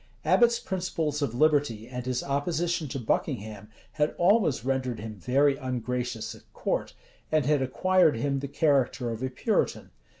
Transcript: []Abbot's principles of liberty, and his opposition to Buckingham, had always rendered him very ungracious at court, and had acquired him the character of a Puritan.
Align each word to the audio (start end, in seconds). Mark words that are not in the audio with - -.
[]Abbot's 0.25 0.57
principles 0.59 1.21
of 1.21 1.35
liberty, 1.35 1.87
and 1.87 2.07
his 2.07 2.23
opposition 2.23 2.87
to 2.87 2.97
Buckingham, 2.97 3.69
had 3.91 4.15
always 4.17 4.65
rendered 4.65 4.99
him 4.99 5.13
very 5.13 5.57
ungracious 5.57 6.33
at 6.33 6.51
court, 6.53 6.95
and 7.31 7.45
had 7.45 7.61
acquired 7.61 8.15
him 8.17 8.39
the 8.39 8.47
character 8.47 9.11
of 9.11 9.21
a 9.21 9.29
Puritan. 9.29 9.91